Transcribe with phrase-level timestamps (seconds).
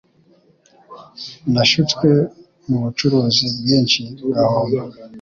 [1.53, 2.07] Nashutswe
[2.67, 4.81] mubucuruzi bwinshi ngahomba